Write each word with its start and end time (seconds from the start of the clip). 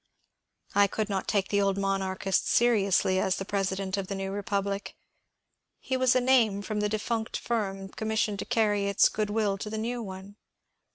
I 0.73 0.87
could 0.87 1.09
not 1.09 1.27
take 1.27 1.49
the 1.49 1.61
old 1.61 1.77
monarchist 1.77 2.47
seriously 2.47 3.19
as 3.19 3.35
the 3.35 3.45
Presi 3.45 3.77
dent 3.77 3.97
of 3.97 4.07
the 4.07 4.15
new 4.15 4.31
Republic. 4.31 4.95
He 5.79 5.95
was 5.95 6.15
a 6.15 6.19
name 6.21 6.63
from 6.63 6.79
the 6.79 6.89
defunct 6.89 7.37
firm 7.37 7.87
commissioned 7.87 8.39
to 8.39 8.45
carry 8.45 8.87
its 8.87 9.09
good 9.09 9.29
will 9.29 9.59
to 9.59 9.69
the 9.69 9.77
new 9.77 10.01
one. 10.01 10.37